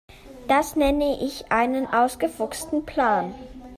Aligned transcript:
Das 0.47 0.75
nenne 0.75 1.21
ich 1.23 1.51
einen 1.51 1.85
ausgefuchsten 1.85 2.87
Plan. 2.87 3.35